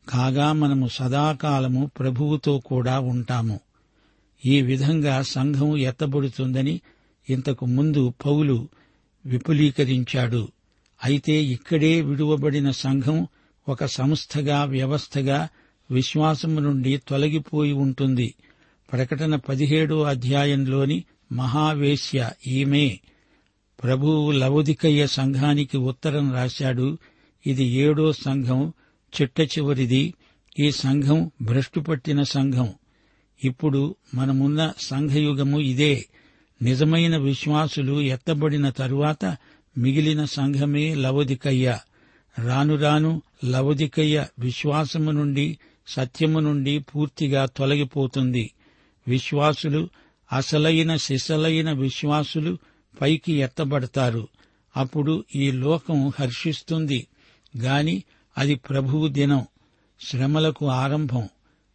కాగా 0.08 0.52
మనము 0.52 0.88
సదాకాలము 0.88 1.90
ప్రభువుతో 1.98 2.58
కూడా 2.58 3.00
ఉంటాము. 3.00 3.60
ఈ 4.46 4.62
విధంగా 4.62 5.22
సంఘం 5.22 5.76
ఎత్తబడుతుందని 5.76 6.80
ఇంతకు 7.30 7.66
ముందు 7.66 8.12
పౌలు 8.26 8.68
విపులీకరించాడు. 9.26 10.48
అయితే 11.04 11.32
ఇక్కడే 11.32 12.00
విడువబడిన 12.00 12.70
సంఘం 12.70 13.26
ఒక 13.68 13.84
సంస్థగా 13.84 14.64
వ్యవస్థగా 14.64 15.48
విశ్వాసము 15.90 16.60
నుండి 16.60 16.96
తొలగిపోయి 17.08 17.72
ఉంటుంది. 17.72 18.34
ప్రకటన 18.92 19.36
పదిహేడో 19.36 20.02
అధ్యాయంలోని 20.02 21.04
మహావేశ్య 21.32 22.30
ఈమె 22.46 22.98
ప్రభువు 23.82 24.30
లవధికయ్య 24.32 25.06
సంఘానికి 25.06 25.76
ఉత్తరం 25.76 26.32
రాశాడు. 26.32 26.98
ఇది 27.46 27.64
ఏడో 27.64 28.12
సంఘం 28.12 28.72
చిట్ట 29.20 29.40
చివరిది. 29.40 30.14
ఈ 30.60 30.70
సంఘం 30.70 31.30
భ్రష్టుపట్టిన 31.42 32.22
సంఘం. 32.22 32.72
ఇప్పుడు 33.44 33.94
మనమున్న 34.14 34.72
సంఘయుగము 34.78 35.60
ఇదే. 35.60 36.06
నిజమైన 36.62 37.16
విశ్వాసులు 37.16 38.00
ఎత్తబడిన 38.00 38.70
తరువాత 38.70 39.36
మిగిలిన 39.78 40.24
సంఘమే 40.24 40.94
లవదికయ్య. 40.94 41.78
రాను 42.44 42.76
రాను 42.76 43.22
లవదికయ్య 43.44 44.26
విశ్వాసము 44.38 45.10
నుండి 45.10 45.58
సత్యము 45.88 46.40
నుండి 46.40 46.78
పూర్తిగా 46.78 47.46
తొలగిపోతుంది. 47.46 48.52
విశ్వాసులు 49.08 49.88
అసలైన 50.32 50.96
శిశలైన 50.96 51.72
విశ్వాసులు 51.72 52.58
పైకి 53.00 53.32
ఎత్తబడతారు. 53.32 54.28
అప్పుడు 54.76 55.24
ఈ 55.34 55.50
లోకం 55.50 56.08
హర్షిస్తుంది. 56.08 57.06
గాని 57.58 58.02
అది 58.38 58.54
ప్రభువు 58.54 59.08
దినం 59.08 59.46
శ్రమలకు 60.00 60.66
ఆరంభం 60.66 61.28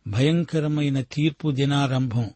భయంకరమైన 0.08 1.02
తీర్పు 1.02 1.52
దినారంభం. 1.52 2.30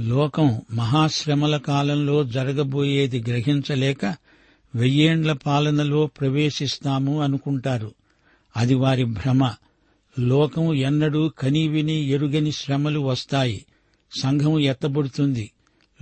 లోకం 0.00 0.60
మహాశ్రమల 0.72 1.56
కాలంలో 1.56 2.24
జరగబోయేది 2.24 3.24
గ్రహించలేక 3.28 4.16
వెయ్యేండ్ల 4.74 5.32
పాలనలో 5.32 6.06
ప్రవేశిస్తాము 6.06 7.22
అనుకుంటారు. 7.22 7.94
అది 8.56 8.74
వారి 8.74 9.04
భ్రమ. 9.04 9.52
లోకం 10.18 10.74
ఎన్నడూ 10.74 11.28
కనీవిని 11.28 11.92
ఎరుగని 11.92 12.52
శ్రమలు 12.52 13.00
వస్తాయి. 13.00 13.66
సంఘం 14.20 14.60
ఎత్తబడుతుంది. 14.60 15.50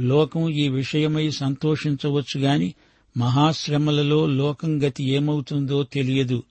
లోకం 0.00 0.48
ఈ 0.50 0.68
విషయమై 0.68 1.30
సంతోషించవచ్చు 1.30 2.40
గాని 2.40 2.74
మహాశ్రమలలో 3.16 4.26
లోకం 4.26 4.82
గతి 4.82 5.04
ఏమవుతుందో 5.04 5.82
తెలియదు. 5.82 6.42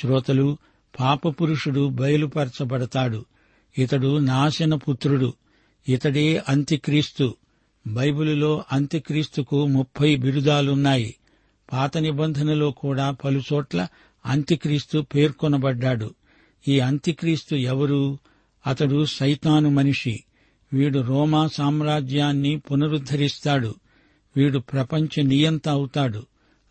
శ్రోతలు 0.00 0.58
పాపపురుషుడు 1.00 1.88
బయలుపరచబడతాడు. 1.88 3.24
ఇతడు 3.78 4.18
నాశనపుత్రుడు. 4.18 5.16
పుత్రుడు 5.16 5.43
ఇతడే 5.88 6.42
అంత్యక్రీస్తు. 6.48 7.34
బైబిలులో 7.86 8.64
అంత్యక్రీస్తుకు 8.72 9.66
ముప్పై 9.66 10.16
బిరుదాలున్నాయి. 10.16 11.14
పాత 11.72 11.98
నిబంధనలో 11.98 12.70
కూడా 12.70 13.10
పలుచోట్ల 13.10 13.88
అంత్యక్రీస్తు 14.26 14.98
పేర్కొనబడ్డాడు. 15.14 16.14
ఈ 16.68 16.80
అంత్యక్రీస్తు 16.80 17.54
ఎవరు? 17.54 18.18
అతడు 18.66 19.04
సైతాను 19.04 19.70
మనిషి. 19.70 20.24
వీడు 20.72 20.98
రోమా 20.98 21.48
సామ్రాజ్యాన్ని 21.48 22.58
పునరుద్ధరిస్తాడు. 22.58 23.74
వీడు 24.36 24.58
ప్రపంచ 24.58 25.22
నియంత 25.22 25.68
అవుతాడు. 25.68 26.26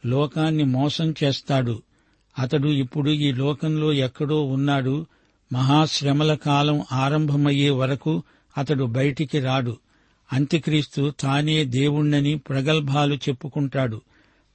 లోకాన్ని 0.06 0.63
మోసం 0.63 1.13
చేస్తాడు. 1.23 1.84
అతడు 2.39 2.67
ఇప్పుడు 2.67 3.10
ఈ 3.10 3.32
లోకంలో 3.32 3.93
ఎక్కడో 3.93 4.43
ఉన్నాడు. 4.43 5.06
మహాశ్రమల 5.54 6.34
కాలం 6.34 6.84
ఆరంభమయ్యే 6.91 7.69
వరకు 7.69 8.23
అతడు 8.57 8.83
బయటికి 8.83 9.39
రాడు. 9.39 9.77
అంత్యక్రీస్తు 10.33 11.13
తానే 11.19 11.65
దేవుణ్ణని 11.65 12.37
ప్రగల్భాలు 12.37 13.15
చెప్పుకుంటాడు. 13.15 14.01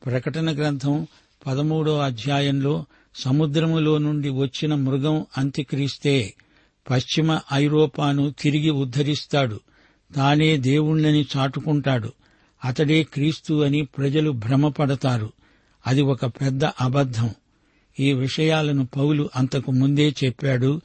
ప్రకటన 0.06 0.56
గ్రంథం 0.56 1.06
పదమూడో 1.46 1.98
అధ్యాయంలో 1.98 2.84
సముద్రములో 3.14 3.98
నుండి 3.98 4.28
వచ్చిన 4.28 4.74
మృగం 4.74 5.26
అంత్యక్రీస్తే 5.38 6.34
పశ్చిమ 6.90 7.40
ఐరోపాను 7.52 8.30
తిరిగి 8.30 8.70
ఉద్ధరిస్తాడు. 8.70 9.60
తానే 10.14 10.56
దేవుణ్ణని 10.56 11.26
చాటుకుంటాడు. 11.36 12.12
అతడే 12.64 13.02
క్రీస్తు 13.02 13.62
అని 13.62 13.84
ప్రజలు 13.84 14.30
భ్రమపడతారు. 14.30 15.32
అది 15.86 16.02
ఒక 16.02 16.26
పెద్ద 16.26 16.64
అబద్ధం. 16.64 17.30
ఈ 18.00 18.12
విషయాలను 18.12 18.86
పౌలు 18.86 19.30
అంతకు 19.36 19.70
ముందే 19.70 20.14
చెప్పాడు. 20.24 20.80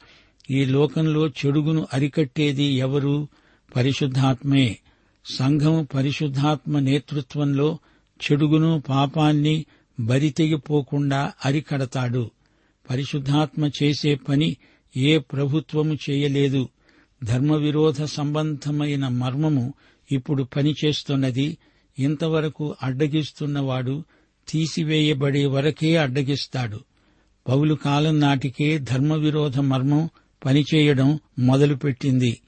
ఈ 0.50 0.64
లోకంలో 0.64 1.28
చెడుగును 1.28 1.86
అరికట్టేది 1.92 2.64
ఎవరు? 2.64 3.28
పరిశుద్ధాత్మే. 3.76 4.78
సంఘం 5.26 5.88
పరిశుద్ధాత్మ 5.94 6.78
నేతృత్వంలో 6.78 7.78
చెడుగును 8.14 8.82
పాపాన్ని 8.88 9.64
బరితెగిపోకుండా 10.00 11.32
అరికడతాడు. 11.44 12.30
పరిశుద్ధాత్మ 12.90 13.70
చేసే 13.82 14.14
పని 14.14 14.56
ఏ 14.96 15.18
ప్రభుత్వము 15.18 15.98
చేయలేదు. 16.10 16.68
ధర్మవిరోధ 17.24 18.04
సంబంధమైన 18.04 19.08
మర్మము 19.08 19.74
ఇప్పుడు 20.12 20.42
పనిచేస్తున్నది. 20.42 21.58
ఇంతవరకు 21.98 22.76
అడ్డగిస్తున్నవాడు 22.82 24.04
తీసివేయబడే 24.48 25.46
వరకే 25.46 25.96
అడ్డగిస్తాడు. 25.96 26.80
పౌలు 27.48 27.74
కాలం 27.74 28.20
నాటికే 28.20 28.78
ధర్మవిరోధ 28.78 29.58
మర్మం 29.58 30.10
పనిచేయడం 30.44 31.18
మొదలుపెట్టింది. 31.38 32.40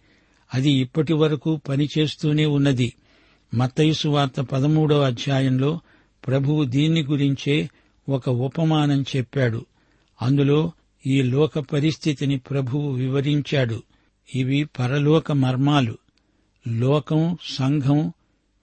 అది 0.54 0.70
ఇప్పటి 0.70 1.12
వరకు 1.12 1.61
పనిచేస్తూనే 1.68 2.46
ఉన్నది. 2.46 2.92
మత్తయుసు 3.54 4.09
వార్త 4.09 4.40
పదమూడవ 4.40 5.00
అధ్యాయంలో 5.00 5.80
ప్రభువు 6.26 6.64
దీన్ని 6.64 7.02
గురించే 7.02 7.70
ఒక 8.09 8.28
ఉపమానం 8.28 9.04
చెప్పాడు. 9.16 9.66
అందులో 10.22 10.72
ఈ 11.06 11.22
లోక 11.22 11.59
పరిస్థితిని 11.59 12.38
ప్రభువు 12.38 12.92
వివరించాడు. 12.92 13.82
ఇవి 14.35 14.64
పరలోక 14.64 15.32
మర్మాలు. 15.32 15.98
లోకం 16.68 17.38
సంఘం 17.42 18.12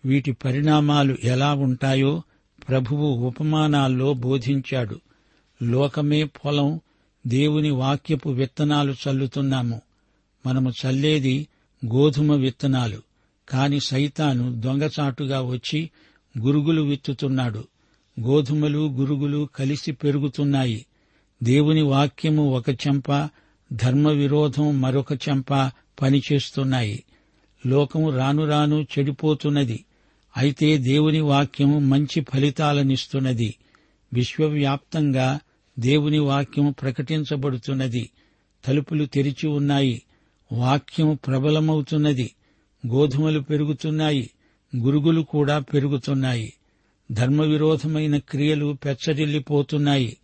వీటి 0.06 0.32
పరిణామాలు 0.32 1.18
ఎలా 1.24 1.54
ఉంటాయో 1.54 2.22
ప్రభువు 2.68 3.06
ఉపమానాల్లో 3.06 4.14
బోధించాడు. 4.14 5.00
లోకమే 5.64 6.24
పొలం 6.24 6.80
దేవుని 7.28 7.70
వాక్యపు 7.70 8.30
విత్తనాలు 8.30 8.94
చల్లుతున్నాము. 8.94 9.82
మనము 10.46 10.70
చల్లేది 10.70 11.48
గోధుమ 11.86 12.36
విత్తనాలు. 12.36 13.02
కాని 13.50 13.80
సైతాను 13.80 14.62
దొంగచాటుగా 14.62 15.42
వచ్చి 15.42 15.90
గురుగులు 16.40 16.82
విత్తుతున్నాడు. 16.82 17.68
గోధుమలు 18.20 18.90
గురుగులు 18.90 19.50
కలిసి 19.56 19.92
పెరుగుతున్నాయి. 19.92 20.86
దేవుని 21.44 21.82
వాక్యము 21.82 22.50
ఒక 22.50 22.70
చెంప 22.70 23.30
ధర్మ 23.74 24.10
విరోధం 24.10 24.82
మరొక 24.82 25.14
చెంప 25.14 25.72
పనిచేస్తున్నాయి. 26.02 27.04
లోకం 27.66 28.10
రాను 28.10 28.46
రాను 28.46 28.86
చెడిపోతున్నది. 29.00 29.86
అయితే 30.38 30.78
దేవుని 30.78 31.20
వాక్యము 31.20 31.80
మంచి 31.80 32.26
ఫలితాలనిస్తున్నది. 32.34 33.56
విశ్వవ్యాప్తంగా 34.14 35.40
దేవుని 35.80 36.20
వాక్యం 36.20 36.72
ప్రకటించబడుతున్నది. 36.72 38.10
తలుపులు 38.66 39.06
తెరిచి 39.06 39.48
ఉన్నాయి. 39.48 40.04
వాక్యం 40.52 41.20
ప్రబలమవుతున్నది. 41.28 42.32
గోధుమలు 42.88 43.40
పెరుగుతున్నాయి. 43.40 44.30
గురుగులు 44.78 45.22
కూడా 45.22 45.60
పెరుగుతున్నాయి. 45.60 46.54
ధర్మవిరోధమైన 47.12 48.18
క్రియలు 48.18 48.78
పెచ్చరిల్లిపోతున్నాయి. 48.86 50.18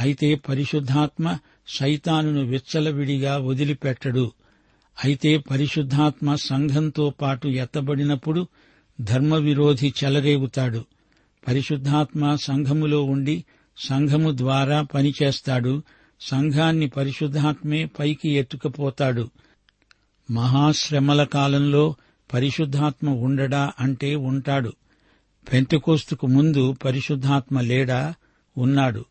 అయితే 0.00 0.34
పరిశుద్ధాత్మ 0.34 1.38
సైతానును 1.68 2.42
విచ్చలవిడిగా 2.42 3.38
వదిలిపెట్టడు. 3.38 4.32
అయితే 5.04 5.38
పరిశుద్ధాత్మ 5.38 6.34
సంఘంతో 6.34 7.10
పాటు 7.10 7.48
ఎత్తబడినప్పుడు 7.48 8.46
ధర్మవిరోధి 9.00 9.94
చెలరేగుతాడు. 10.04 10.84
పరిశుద్ధాత్మ 11.48 12.34
సంఘములో 12.34 13.04
ఉండి 13.04 13.44
సంఘము 13.78 14.36
ద్వారా 14.36 14.82
పనిచేస్తాడు. 14.82 15.82
సంఘాన్ని 16.20 16.88
పరిశుద్ధాత్మే 16.88 17.84
పైకి 17.84 18.30
ఎత్తుకుపోతాడు. 18.30 19.30
మహాశ్రమల 20.30 21.24
కాలంలో 21.24 21.94
పరిశుద్ధాత్మ 22.34 23.10
ఉండడా 23.10 23.72
అంటే 23.80 24.14
ఉంటాడు. 24.14 24.72
పెంతకోస్తుకు 25.52 26.26
ముందు 26.26 26.76
పరిశుద్ధాత్మ 26.84 27.60
లేడా? 27.60 28.14
ఉన్నాడు. 28.58 29.04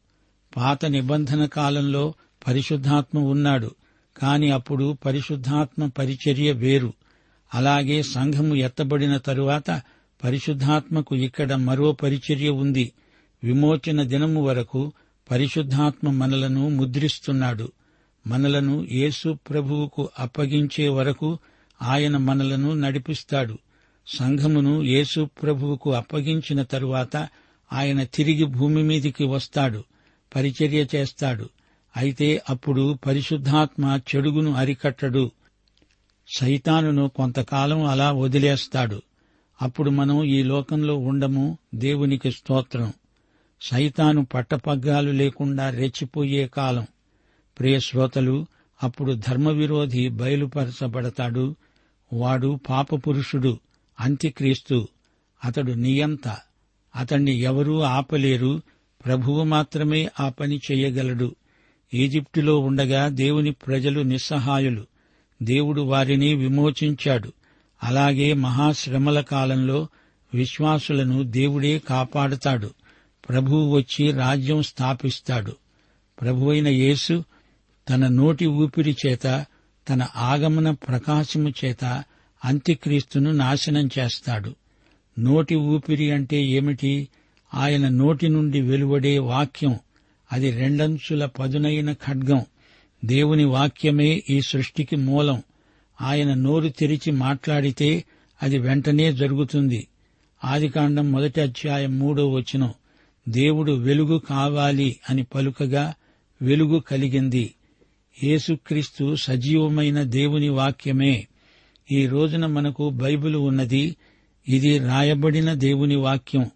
పాత 0.57 0.85
నిబంధన 0.85 1.45
కాలంలో 1.45 2.13
పరిశుద్ధాత్మ 2.47 3.19
ఉన్నాడు. 3.19 3.71
కాని 4.17 4.51
అప్పుడు 4.51 4.97
పరిశుద్ధాత్మ 5.05 5.87
పరిచర్య 5.87 6.51
వేరు. 6.51 6.93
అలాగే 7.53 8.03
సంఘము 8.03 8.55
ఎత్తబడిన 8.55 9.17
తరువాత 9.17 9.81
పరిశుద్ధాత్మకు 10.23 11.15
ఇక్కడ 11.15 11.53
మరో 11.53 11.91
పరిచర్య 11.91 12.49
ఉంది. 12.49 12.91
విమోచన 13.43 14.03
దినము 14.03 14.45
వరకు 14.45 14.91
పరిశుద్ధాత్మ 15.31 16.11
మనలను 16.11 16.69
ముద్రిస్తున్నాడు. 16.69 17.71
మనలను 18.27 18.87
యేసు 18.91 19.37
ప్రభువుకు 19.49 20.09
అప్పగించే 20.19 20.87
వరకు 20.87 21.39
ఆయన 21.81 22.17
మనలను 22.17 22.73
నడిపిస్తాడు. 22.73 23.57
సంఘమును 24.07 24.83
యేసు 24.83 25.29
ప్రభువుకు 25.43 25.93
అప్పగించిన 25.93 26.61
తరువాత 26.61 27.29
ఆయన 27.73 28.03
తిరిగి 28.03 28.43
భూమి 28.43 28.83
మీదికి 28.83 29.23
వస్తాడు 29.23 29.83
పరిచర్య 30.35 30.85
చేస్తాడు. 30.95 31.49
అయితే 31.97 32.41
అప్పుడు 32.49 32.97
పరిశుద్ధాత్మ 33.05 33.99
చెడుగును 34.15 34.53
అరికట్టడు. 34.53 35.31
సైతానును 36.37 37.07
కొంతకాలం 37.07 37.85
అలా 37.85 38.11
వదిలేస్తాడు. 38.11 39.01
అప్పుడు 39.61 39.89
మనం 39.89 40.23
ఈ 40.23 40.43
లోకంలో 40.43 40.97
ఉండము 40.97 41.57
దేవునికి 41.75 42.31
స్తోత్రం. 42.31 42.93
సైతాను 43.61 44.25
పట్టపగ్గాలు 44.25 45.11
లేకుండా 45.11 45.69
రెచ్చిపోయే 45.69 46.47
కాలం. 46.47 46.87
ప్రియశ్రోతలు 47.59 48.45
అప్పుడు 48.83 49.13
ధర్మవిరోధి 49.13 50.09
బయలుపరచబడతాడు. 50.09 51.55
వాడు 52.13 52.59
పాపపురుషుడు 52.69 53.59
అంత్యక్రీస్తు. 53.99 54.87
అతడు 55.45 55.71
నియంత. 55.71 56.37
అతణ్ణి 56.95 57.31
ఎవరూ 57.31 57.79
ఆపలేరు. 57.79 58.61
ప్రభువు 59.05 59.43
మాత్రమే 59.43 60.09
ఆ 60.19 60.29
పని 60.29 60.61
చేయగలడు. 60.71 61.35
ఈజిప్టులో 61.93 62.59
ఉండగా 62.59 63.07
దేవుని 63.07 63.51
ప్రజలు 63.51 64.01
నిస్సహాయులు. 64.01 64.85
దేవుడు 65.43 65.81
వారిని 65.81 66.33
విమోచించాడు. 66.33 67.33
అలాగే 67.83 68.33
మహాశ్రమల 68.33 69.21
కాలంలో 69.21 69.87
విశ్వాసులను 70.33 71.23
దేవుడే 71.23 71.79
కాపాడుతాడు. 71.79 72.71
ప్రభువు 73.29 73.75
వచ్చి 73.75 74.11
రాజ్యం 74.11 74.61
స్థాపిస్తాడు. 74.61 75.55
ప్రభువైన 76.21 76.67
యేసు 76.67 77.23
తన 77.89 78.07
నోటి 78.07 78.45
ఊపిరి 78.45 78.95
చేత 79.07 79.45
తన 79.89 80.07
ఆగమన 80.15 80.71
ప్రకాశము 80.71 81.49
చేత 81.49 82.03
అంత్యక్రీస్తును 82.45 83.31
నాశనం 83.31 83.89
చేస్తాడు. 83.99 84.55
నోటి 85.19 85.55
ఊపిరి 85.55 86.11
అంటే 86.11 86.43
ఏమిటి? 86.43 87.07
ఆయన 87.53 87.89
నోటి 87.89 88.29
నుండి 88.29 88.61
వెలువడే 88.61 89.19
వాక్యం. 89.19 89.79
అది 90.33 90.51
రెండంచుల 90.51 91.25
పదునైన 91.25 91.93
ఖడ్గం. 91.93 92.45
దేవుని 93.05 93.45
వాక్యమే 93.45 94.23
ఈ 94.29 94.41
సృష్టికి 94.41 94.95
మూలం. 94.95 95.43
ఆయన 96.01 96.33
నోరు 96.33 96.69
తెరిచి 96.69 97.11
మాట్లాడితే 97.11 98.03
అది 98.43 98.57
వెంటనే 98.57 99.13
జరుగుతుంది. 99.13 99.87
ఆదికాండం 100.43 101.11
మొదటి 101.11 101.41
అధ్యాయం 101.41 101.99
మూడో 101.99 102.29
వచనం. 102.29 102.73
దేవుడు 103.29 103.71
వెలుగు 103.71 104.17
కావాలి 104.17 104.99
అని 105.09 105.23
పలుకగా 105.23 105.93
వెలుగు 106.41 106.79
కలిగింది. 106.79 107.55
యేసుక్రీస్తు 108.23 109.15
సజీవమైన 109.15 110.03
దేవుని 110.03 110.49
వాక్యమే. 110.49 111.27
ఈ 111.91 112.07
రోజున 112.07 112.45
మనకు 112.45 112.89
బైబిల్ 112.89 113.35
ఉన్నది 113.35 113.95
ఇది 114.49 114.79
రాయబడిన 114.79 115.53
దేవుని 115.53 115.95
వాక్యం. 115.95 116.49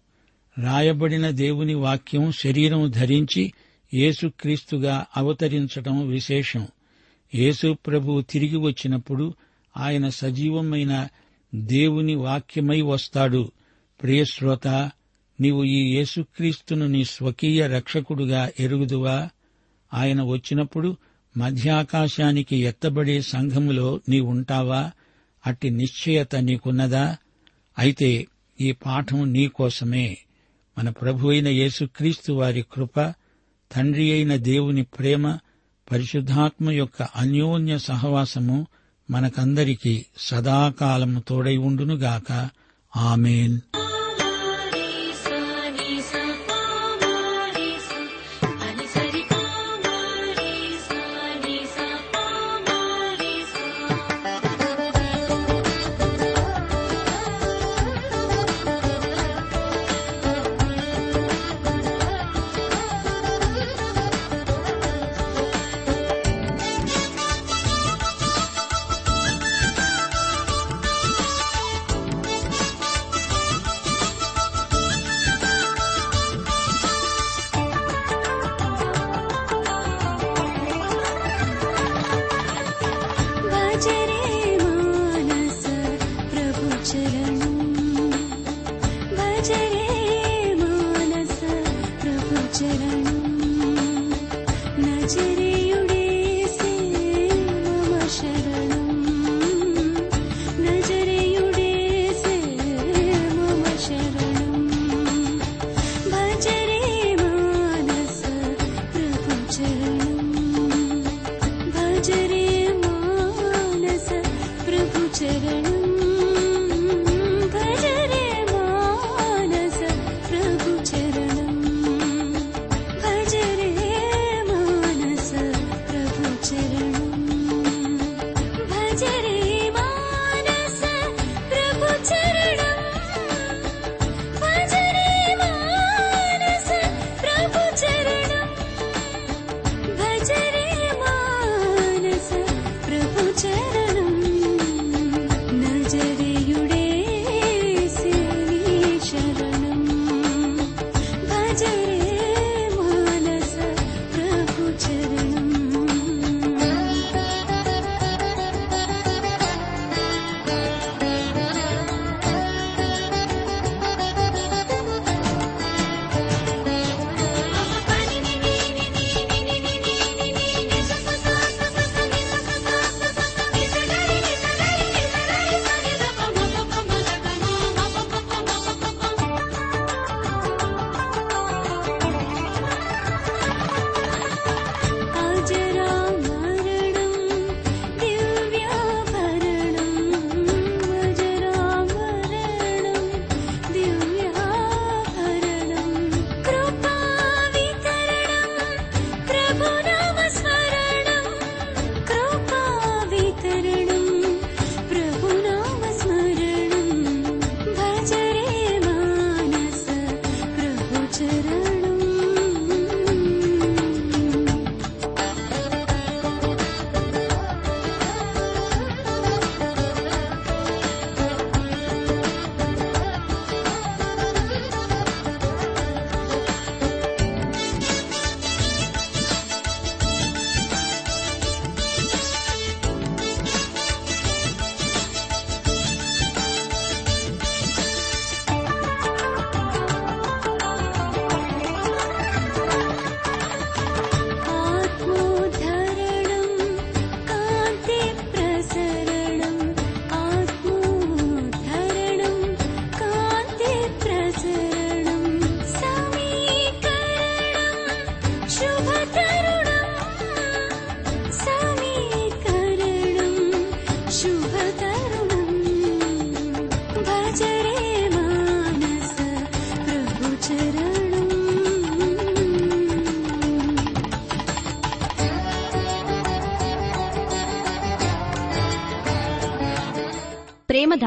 రాయబడిన 0.58 1.30
దేవుని 1.30 1.74
వాక్యం 1.74 2.32
శరీరం 2.32 2.90
ధరించి 2.90 3.52
యేసుక్రీస్తుగా 3.94 5.06
అవతరించటం 5.16 6.08
విశేషం. 6.08 6.66
యేసు 7.34 7.76
ప్రభు 7.86 8.20
తిరిగి 8.20 8.56
వచ్చినప్పుడు 8.56 9.34
ఆయన 9.76 10.08
సజీవమైన 10.08 11.08
దేవుని 11.54 12.14
వాక్యమై 12.14 12.80
వస్తాడు. 12.80 13.52
ప్రియశ్రోత 14.02 14.90
నీవు 15.42 15.64
ఈ 15.64 15.96
యేసుక్రీస్తును 15.96 16.86
నీ 16.86 17.04
స్వకీయ 17.04 17.66
రక్షకుడుగా 17.66 18.50
ఎరుగుదువా? 18.60 19.28
ఆయన 19.94 20.22
వచ్చినప్పుడు 20.22 20.96
మధ్యాకాశానికి 21.36 22.56
ఎత్తబడే 22.56 23.20
సంఘములో 23.20 24.00
నీవుంటావా? 24.08 24.90
అట్టి 25.46 25.70
నిశ్చయత 25.70 26.36
నీకున్నదా? 26.36 27.16
అయితే 27.78 28.26
ఈ 28.60 28.72
పాఠం 28.72 29.32
నీకోసమే 29.32 30.18
మన 30.78 30.90
ప్రభు 30.90 31.28
అయిన 31.28 31.48
యేసుక్రీస్తు 31.48 32.32
వారి 32.32 32.64
కృప 32.72 33.00
తండ్రి 33.72 34.12
అయిన 34.12 34.36
దేవుని 34.36 34.82
ప్రేమ 34.82 35.38
పరిశుద్ధాత్మ 35.92 36.70
యొక్క 36.70 37.02
అన్యోన్య 37.02 37.78
సహవాసము 37.78 38.66
మనకందరికీ 39.10 40.04
సదాకాలము 40.18 41.20
తోడై 41.28 41.56
ఉండునుగాక. 41.56 42.50
ఆమెన్. 42.96 43.81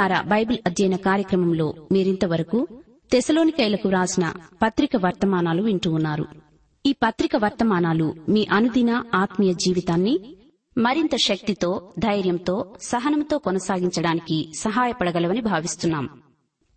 వార 0.06 0.22
బైబిల్ 0.22 0.58
అధ్యయన 0.68 0.96
కార్యక్రమంలో 0.96 1.74
మీరింతవరకు 1.92 2.68
తెసలోనికైలకు 3.12 3.90
రాసిన 3.90 4.34
పత్రిక 4.64 4.90
వర్తమానాలు 5.04 5.64
వింటూ 5.64 5.92
ఉన్నారు. 5.92 6.26
ఈ 6.86 6.94
పత్రిక 6.94 7.36
వర్తమానాలు 7.36 8.14
మీ 8.30 8.48
అనుదిన 8.52 9.04
ఆత్మీయ 9.16 9.54
జీవితాన్ని 9.54 10.38
మరింత 10.78 11.16
శక్తితో 11.16 11.94
ధైర్యంతో 12.00 12.76
సహనంతో 12.82 13.38
కొనసాగించడానికి 13.38 14.52
సహాయపడగలవని 14.60 15.42
భావిస్తున్నాం. 15.42 16.10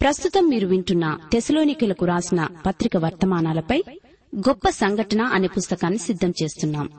ప్రస్తుతం 0.01 0.49
మీరు 0.49 0.69
వింటున్న 0.69 1.19
తెసలోనికలకు 1.33 2.05
రాసిన 2.05 2.49
పత్రిక 2.67 2.97
వర్తమానాలపై 2.97 3.85
గొప్ప 4.37 4.69
సంఘటన 4.69 5.23
అనే 5.23 5.47
పుస్తకాన్ని 5.47 5.99
సిద్దం 5.99 6.33
చేస్తున్నాం. 6.43 6.91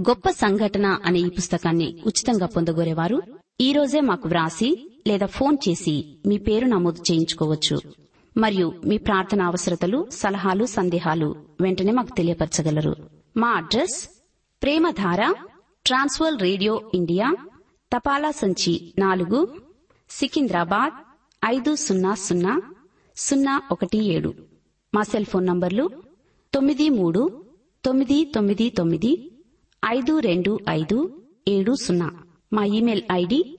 గొప్ప 0.00 0.30
సంఘటన 0.30 0.98
అనే 1.04 1.18
ఈ 1.18 1.28
పుస్తకాన్ని 1.28 2.02
ఉచితంగా 2.06 2.46
పొందగోరేవారు. 2.46 3.22
ఈ 3.60 3.72
రోజే 3.72 4.00
మాకు 4.00 4.28
వ్రాసి 4.28 4.91
లేదా 5.06 5.26
ఫోన్ 5.26 5.56
చేసి 5.68 6.16
మీ 6.26 6.38
పేరు 6.38 6.66
నమోదు 6.66 7.02
చేయించుకోవచ్చు. 7.10 7.80
మరియు 8.36 8.72
మీ 8.84 8.98
ప్రార్థన 8.98 9.42
అవసరతలు 9.42 10.06
సలహాలు 10.12 10.64
సందేహాలు 10.64 11.36
వెంటనే 11.60 11.92
మాకు 11.92 12.16
తెలియపరచగలరు. 12.16 12.96
మా 13.36 13.48
address 13.48 14.08
Premadhara 14.62 15.34
trans world 15.86 16.42
radio 16.42 16.90
India 16.94 17.36
తపాలా 17.96 18.30
సంచి 18.30 18.94
నాలుగు 18.98 19.60
సికింద్రాబాద్ 20.10 20.92
ఐదు 21.44 21.74
సున్నా 21.74 22.14
సున్నా 22.14 22.62
సున్నా 23.16 23.62
ఒకటి 23.70 23.98
ఏడు. 23.98 24.34
మా 24.94 25.02
సెల్ 25.02 25.24
ఫోన్ 25.24 25.46
నంబర్లు 25.46 25.90
తొమ్మిది 26.54 26.88
మూడు 26.90 27.44
తొమ్మిది 27.84 28.24
తొమ్మిది 28.24 28.70
తొమ్మిది 28.70 29.32
ఐదు 29.88 30.18
రెండు 30.18 30.58
ఐదు 30.68 31.22
ఏడు 31.48 31.74
సున్నా. 31.74 32.10
మా 32.52 32.64
email 32.64 33.02
ID 33.12 33.58